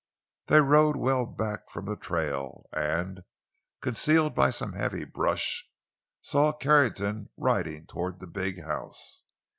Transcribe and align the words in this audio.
They 0.47 0.59
rode 0.59 0.95
well 0.95 1.27
back 1.27 1.69
from 1.69 1.85
the 1.85 1.95
trail, 1.95 2.67
and, 2.73 3.21
concealed 3.81 4.33
by 4.33 4.49
some 4.49 4.73
heavy 4.73 5.03
brush, 5.05 5.69
saw 6.23 6.53
Carrington 6.53 7.29
riding 7.37 7.85
toward 7.85 8.19
the 8.19 8.25
big 8.25 8.63
house. 8.63 9.25